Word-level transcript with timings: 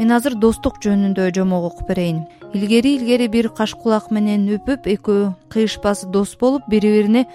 мен 0.00 0.14
азыр 0.16 0.32
достук 0.40 0.78
жөнүндө 0.80 1.26
жомок 1.36 1.66
окуп 1.68 1.90
берейин. 1.90 2.22
Илгери 2.56 2.94
илгери 2.96 3.26
бир 3.28 3.50
кашкулак 3.52 4.06
менен 4.10 4.46
үпүп 4.56 4.86
экөө 4.94 5.26
кыйышпас 5.52 6.06
дос 6.14 6.32
болуп 6.40 6.64
бири 6.72 6.88
бирине 6.94 7.26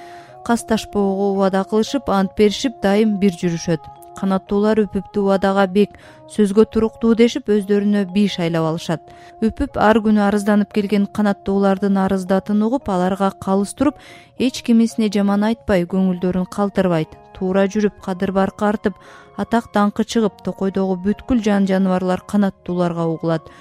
касташпоого 0.48 1.30
убада 1.36 1.62
кылышып 1.70 2.10
ант 2.10 2.34
беришип 2.38 2.82
дайым 2.82 3.20
бир 3.22 3.38
жүрүшөт 3.38 3.86
канаттуулар 4.18 4.80
үпүптү 4.86 5.24
убадага 5.26 5.66
бек 5.72 5.98
сөзгө 6.36 6.66
туруктуу 6.74 7.14
дешип 7.20 7.52
өздөрүнө 7.52 8.06
бий 8.14 8.28
шайлап 8.32 8.70
алышат. 8.70 9.04
Үпүп 9.46 9.78
ар 9.82 10.00
күнү 10.06 10.24
арызданып 10.28 10.72
келген 10.74 11.06
канаттуулардын 11.18 12.00
арыздатын 12.06 12.64
угуп 12.68 12.90
аларга 12.90 13.32
калыс 13.46 13.76
туруп 13.76 14.00
эч 14.40 14.62
кимисине 14.64 15.12
жаман 15.14 15.44
айтпай 15.50 15.86
көңүлдөрүн 15.86 16.50
калтырбайт. 16.56 17.14
Туура 17.36 17.68
жүрүп 17.68 18.00
кадыр 18.04 18.32
баркы 18.32 18.66
артып 18.70 19.00
атак 19.38 19.72
даңкы 19.76 20.06
чыгып 20.08 20.42
токойдогу 20.46 20.96
бүткүл 21.04 21.44
жан 21.44 21.68
жаныбарлар 21.68 22.24
канаттууларга 22.28 23.08
угулат. 23.12 23.52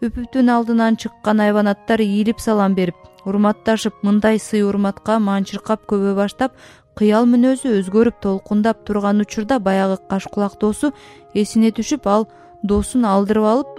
Үпүптүн 0.00 0.48
алдынан 0.54 0.96
чыккан 0.96 1.40
айбанаттар 1.42 2.00
ийилип 2.00 2.40
салам 2.40 2.74
берип 2.78 2.96
урматташып 3.28 4.02
мындай 4.06 4.38
сый 4.38 4.62
урматка 4.62 5.18
манчыркап 5.18 5.84
көбө 5.90 6.14
баштап 6.16 6.54
кыял 6.98 7.24
мүнөзү 7.30 7.76
өзгөрүп 7.78 8.16
толкундап 8.24 8.82
турган 8.86 9.22
учурда 9.24 9.60
баягы 9.68 9.96
кашкулак 10.10 10.58
досу 10.60 10.92
эсине 11.34 11.70
түшүп 11.70 12.10
ал 12.14 12.26
досун 12.62 13.04
алдырып 13.06 13.46
алып 13.52 13.70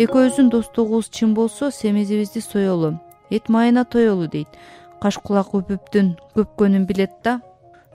экөөбүздүн 0.00 0.48
достугубуз 0.48 1.10
чын 1.12 1.34
болсо 1.36 1.70
семизибизди 1.70 2.40
соелу 2.40 2.94
эт 3.30 3.48
майына 3.48 3.84
тоелу 3.84 4.26
дейт. 4.28 4.48
Кашкулак 5.00 5.54
үпүптүн 5.54 6.14
көпкөнүн 6.36 6.84
билет 6.86 7.14
да. 7.24 7.40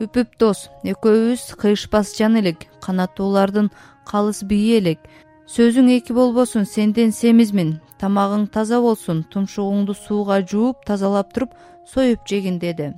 Үпүп 0.01 0.37
дос 0.39 0.69
экөөбүз 0.83 1.53
кыйышпас 1.61 2.15
жан 2.17 2.39
элек 2.41 2.65
канаттуулардын 2.81 3.69
калыс 4.09 4.43
бийи 4.43 4.79
элек. 4.79 4.99
Сөзүң 5.45 5.91
эки 5.97 6.13
болбосун 6.13 6.65
сенден 6.65 7.11
семизмин 7.13 7.79
тамагың 8.01 8.47
таза 8.53 8.81
болсун 8.81 9.23
тумшугуңду 9.31 9.93
сууга 9.93 10.41
жууп 10.41 10.85
тазалап 10.85 11.33
туруп 11.33 11.53
союп 11.85 12.25
жегин 12.27 12.57
деди 12.59 12.93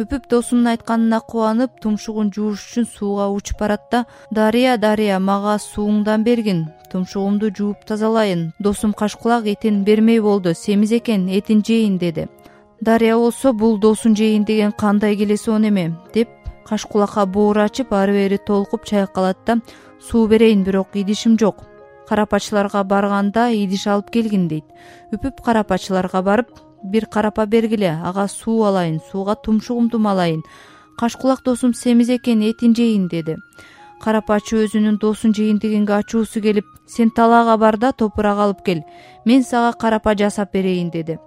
үпүп 0.00 0.30
досунун 0.32 0.70
айтканына 0.70 1.18
кубанып 1.28 1.74
тумшугун 1.84 2.30
жууш 2.32 2.62
үчүн 2.64 2.86
сууга 2.88 3.26
учуп 3.34 3.58
барат 3.60 3.82
да 3.92 3.98
дарыя 4.32 4.78
дарыя 4.80 5.18
мага 5.20 5.58
сууңдан 5.60 6.24
бергин 6.24 6.62
тумшугумду 6.92 7.50
жууп 7.58 7.84
тазалайын 7.84 8.46
досум 8.58 8.94
кашкулак 8.96 9.44
этин 9.52 9.82
бермей 9.84 10.20
болду 10.20 10.54
семиз 10.54 10.92
экен 10.92 11.28
этин 11.28 11.60
жейин 11.66 11.98
деди. 11.98 12.28
Дарыя 12.80 13.18
болсо 13.18 13.52
бул 13.52 13.76
досун 13.78 14.16
жейин 14.16 14.44
деген 14.44 14.72
кандай 14.72 15.16
келесоон 15.16 15.68
эме 15.68 15.92
деп 16.14 16.28
кашкулакка 16.64 17.26
боор 17.26 17.58
ачып 17.66 17.92
ары 17.92 18.12
бери 18.12 18.38
толкуп 18.38 18.86
чайкалат 18.86 19.44
да 19.44 19.60
суу 20.00 20.26
берейин 20.28 20.64
бирок 20.64 20.88
идишим 20.94 21.36
жок 21.38 21.56
карапачыларга 22.08 22.84
барганда 22.84 23.50
идиш 23.52 23.86
алып 23.86 24.10
келгин 24.10 24.48
дейт. 24.48 24.64
Үпүп 25.12 25.44
карапачыларга 25.44 26.22
барып 26.22 26.48
бир 26.82 27.06
карапа 27.06 27.46
бергиле. 27.46 27.98
Ага 28.04 28.28
суу 28.28 28.64
алайын 28.64 29.00
сууга 29.10 29.34
тумшугумду 29.34 29.98
малайын 29.98 30.42
кашкулак 30.98 31.42
досум 31.44 31.74
семиз 31.74 32.08
экен 32.08 32.42
этин 32.42 32.74
жейин 32.74 33.08
деди. 33.08 33.36
Карапачы 34.00 34.64
өзүнүн 34.64 34.98
досун 34.98 35.34
жейин 35.34 35.58
дегенге 35.58 35.94
ачуусу 35.94 36.40
келип 36.40 36.64
сен 36.86 37.10
талаага 37.10 37.56
бар 37.56 37.76
да 37.76 37.92
топурак 37.92 38.38
алып 38.38 38.62
кел. 38.64 38.82
Мен 39.24 39.44
сага 39.44 39.76
карапа 39.78 40.14
жасап 40.14 40.52
берейин 40.52 40.90
деди. 40.90 41.18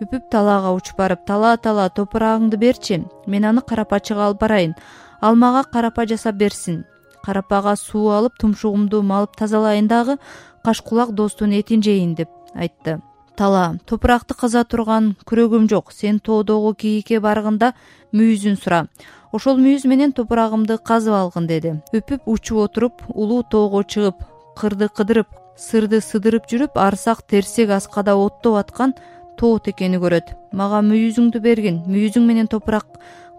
Үпүп 0.00 0.30
талаага 0.30 0.72
учуп 0.72 0.98
барып 0.98 1.26
тала 1.26 1.56
тала 1.56 1.88
топурагыңды 1.88 2.56
берчи. 2.56 3.04
Мен 3.26 3.44
аны 3.44 3.60
карапачыга 3.60 4.26
алып 4.26 4.40
барайын. 4.40 4.74
Ал 5.20 5.36
мага 5.36 5.64
карапа 5.64 6.06
жасап 6.06 6.36
берсин 6.36 6.84
карапага 7.24 7.76
суу 7.80 8.10
алып 8.18 8.36
тумшугумду 8.40 9.02
малып 9.02 9.36
тазалайын 9.40 9.88
дагы 9.88 10.18
кашкулак 10.64 11.16
достун 11.20 11.56
этин 11.60 11.82
жейин 11.82 12.14
деп 12.14 12.28
айтты 12.54 13.00
тала 13.36 13.78
топуракты 13.86 14.34
каза 14.34 14.64
турган 14.64 15.14
күрөгүм 15.26 15.68
жок. 15.70 15.92
Сен 15.92 16.20
тоодогу 16.20 16.74
кийикке 16.74 17.20
баргында 17.20 17.72
мүйүзүн 18.12 18.56
сура. 18.60 18.86
Ошол 19.32 19.58
мүйүз 19.58 19.86
менен 19.90 20.12
топурагымды 20.12 20.78
казып 20.78 21.14
алгын 21.14 21.48
деди. 21.50 21.74
Үпүп 21.92 22.28
учуп 22.30 22.58
отуруп 22.68 23.02
улуу 23.08 23.42
тоого 23.42 23.82
чыгып 23.82 24.22
кырды 24.56 24.88
кыдырып 24.88 25.28
сырды 25.58 26.00
сыдырып 26.00 26.46
жүрүп 26.50 26.78
арсак 26.78 27.22
терсек 27.26 27.70
аскада 27.70 28.14
оттоп 28.16 28.58
аткан 28.62 28.94
тоо 29.38 29.58
текени 29.58 29.98
көрөт. 30.02 30.34
Мага 30.52 30.82
мүйүзүңдү 30.86 31.42
бергин 31.42 31.82
мүйүзүң 31.90 32.26
менен 32.26 32.50
топурак 32.50 32.86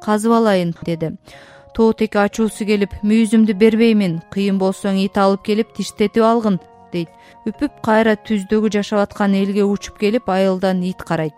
казып 0.03 0.35
алайын 0.35 0.73
деди. 0.85 1.15
Тоо 1.75 1.93
теке 1.93 2.19
ачуусу 2.19 2.65
келип 2.67 2.93
мүйүзүмдү 3.03 3.55
бербеймин 3.59 4.21
кыйын 4.31 4.59
болсоң 4.59 4.99
ит 5.03 5.17
алып 5.19 5.43
келип 5.43 5.73
тиштетип 5.75 6.23
алгын 6.23 6.59
дейт. 6.91 7.09
Үпүп 7.45 7.81
кайра 7.85 8.15
түздөгү 8.15 8.71
жашап 8.73 9.05
аткан 9.05 9.33
элге 9.33 9.63
учуп 9.63 9.97
келип 9.99 10.29
айылдан 10.29 10.83
ит 10.83 11.03
карайт. 11.03 11.33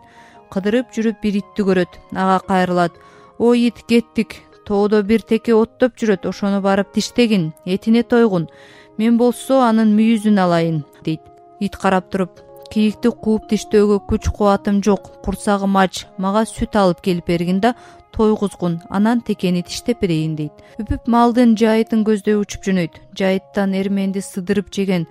Кыдырып 0.52 0.92
жүрүп 0.96 1.22
бир 1.22 1.40
итти 1.42 1.64
көрөт 1.68 2.00
ага 2.16 2.40
кайрылат. 2.48 2.94
Ой 3.40 3.68
ит 3.68 3.84
кеттик. 3.88 4.42
Тоодо 4.66 5.04
бир 5.04 5.22
теке 5.22 5.54
оттоп 5.56 5.96
жүрөт. 5.96 6.28
Ошону 6.28 6.62
барып 6.62 6.92
тиштегин. 6.94 7.54
Этине 7.66 8.04
тойгун. 8.04 8.50
Мен 8.98 9.18
болсо 9.18 9.62
анын 9.64 9.96
мүйүзүн 9.96 10.40
алайын 10.44 10.84
дейт. 11.06 11.22
Ит 11.60 11.78
карап 11.78 12.12
туруп 12.12 12.42
кийикти 12.72 13.12
кууп 13.24 13.48
тиштөөгө 13.50 14.02
күч 14.10 14.28
кубатым 14.36 14.82
жок. 14.84 15.12
Курсагым 15.24 15.78
ач. 15.80 16.06
Мага 16.18 16.44
сүт 16.46 16.76
алып 16.76 17.02
келип 17.02 17.28
бергин 17.28 17.62
да 17.64 17.76
тойгузгун. 18.12 18.82
Анан 18.90 19.22
текени 19.22 19.64
тиштеп 19.64 20.02
берейин 20.02 20.36
дейт. 20.36 20.52
Үпүп 20.82 21.08
малдын 21.08 21.56
жайытын 21.60 22.04
көздөй 22.08 22.38
учуп 22.40 22.68
жөнөйт. 22.68 23.00
Жайыттан 23.18 23.76
эрменди 23.78 24.24
сыдырып 24.26 24.72
жеген 24.74 25.08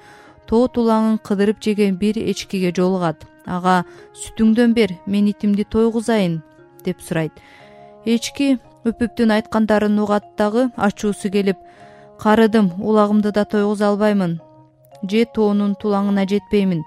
тоо 0.51 0.69
тулаңын 0.69 1.19
кыдырып 1.27 1.61
жеген 1.63 1.97
бир 2.01 2.19
эчкиге 2.19 2.73
жолугат. 2.77 3.27
Ага 3.47 3.85
сүтүңдөн 4.23 4.75
бер 4.75 4.95
мен 5.07 5.29
итимди 5.31 5.65
тойгузайын 5.65 6.41
деп 6.85 7.03
сурайт. 7.03 7.33
Эчки 8.05 8.57
үпүптүн 8.85 9.35
айткандарын 9.37 9.99
угат 10.03 10.25
дагы 10.39 10.71
ачуусу 10.77 11.31
келип 11.31 11.59
карыдым 12.19 12.73
улагымды 12.79 13.33
да 13.33 13.45
тойгуза 13.45 13.91
албаймын. 13.91 14.41
Же 15.11 15.27
тоонун 15.35 15.77
тулаңына 15.83 16.27
жетпеймин. 16.31 16.83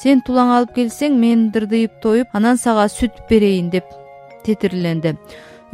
Сен 0.00 0.22
тулаң 0.26 0.54
алып 0.56 0.74
келсең 0.74 1.18
мен 1.20 1.50
дырдыйып 1.54 2.00
тоюп 2.02 2.34
анан 2.34 2.56
сага 2.56 2.88
сүт 2.88 3.26
берейин 3.28 3.70
деп 3.70 3.84
тетирленди 4.44 5.16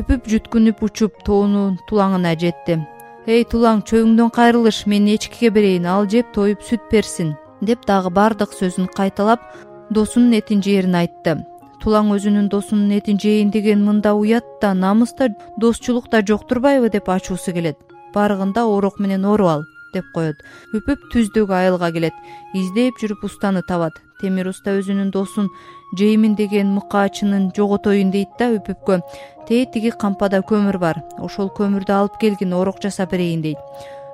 үпүп 0.02 0.26
жүткүнүп 0.28 0.82
учуп 0.84 1.22
тоонун 1.24 1.76
тулаңына 1.88 2.34
жетти 2.40 2.76
эй 3.26 3.42
тулаң 3.50 3.80
чөбүңдөн 3.90 4.30
кайрылыш 4.36 4.84
мен 4.90 5.08
эчкиге 5.10 5.50
берейин 5.50 5.86
ал 5.90 6.06
жеп 6.12 6.28
тоюп 6.34 6.62
сүт 6.62 6.84
берсин 6.92 7.34
деп 7.68 7.82
дагы 7.88 8.12
баардык 8.14 8.54
сөзүн 8.54 8.86
кайталап 8.94 9.42
досунун 9.90 10.36
этин 10.38 10.62
жээрин 10.62 10.94
айтты. 10.94 11.34
Тулаң 11.82 12.12
өзүнүн 12.14 12.48
досунун 12.52 12.94
этин 12.94 13.18
жейин 13.18 13.50
деген 13.50 13.84
мында 13.86 14.14
уят 14.14 14.46
да 14.62 14.72
намыс 14.74 15.14
да 15.18 15.28
досчулук 15.58 16.10
да 16.10 16.22
жок 16.22 16.46
турбайбы 16.48 16.90
деп 16.90 17.08
ачуусу 17.08 17.52
келет. 17.52 17.78
Баргында 18.14 18.66
орок 18.66 19.00
менен 19.00 19.24
оруп 19.24 19.48
ал 19.48 19.64
деп 19.94 20.06
коет. 20.14 20.36
Үпүп 20.74 21.10
түздөгү 21.12 21.54
айылга 21.54 21.92
келет. 21.92 22.14
Издеп 22.54 23.02
жүрүп 23.02 23.26
устаны 23.26 23.62
табат 23.66 24.05
темир 24.20 24.48
уста 24.50 24.74
өзүнүн 24.78 25.10
досун 25.14 25.50
жеймин 25.98 26.36
деген 26.36 26.72
мыкаачынын 26.76 27.50
жоготоюн 27.56 28.10
дейт 28.14 28.36
да 28.38 28.50
үпүпкө. 28.56 29.00
Тээ 29.48 29.66
тиги 29.72 29.92
кампада 29.92 30.42
көмүр 30.42 30.78
бар. 30.78 31.02
Ошол 31.18 31.50
көмүрдү 31.58 31.92
алып 31.92 32.18
келгин 32.22 32.54
орок 32.56 32.80
жасап 32.82 33.12
берейин 33.12 33.42
дейт. 33.42 33.58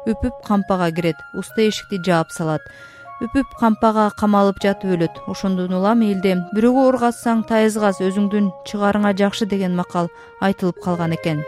Үпүп 0.07 0.43
кампага 0.47 0.91
кирет. 0.93 1.17
Уста 1.39 1.63
эшикти 1.69 2.03
жаап 2.05 2.33
салат. 2.35 2.65
Үпүп 3.23 3.55
кампага 3.61 4.11
камалып 4.19 4.59
жатып 4.65 4.97
өлөт. 4.97 5.23
Ошондон 5.31 5.79
улам 5.79 6.03
элде 6.03 6.37
бирөөгө 6.57 6.87
ор 6.91 7.01
казсаң 7.07 7.47
тайыз 7.47 7.79
каз 7.79 8.03
өзүңдүн 8.03 8.51
чыгарыңа 8.67 9.15
жакшы 9.15 9.47
деген 9.47 9.79
макал 9.79 10.11
айтылып 10.43 10.83
калган 10.83 11.15
экен 11.15 11.45